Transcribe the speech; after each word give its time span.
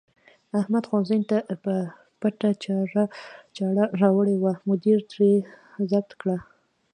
احمد 0.59 0.83
ښوونځي 0.89 1.19
ته 1.29 1.37
په 1.63 1.73
پټه 2.19 2.49
چاړه 3.55 3.85
راوړې 4.01 4.35
وه، 4.39 4.53
مدیر 4.69 4.97
ترې 5.11 5.31
ضبط 5.89 6.11
کړه. 6.21 6.37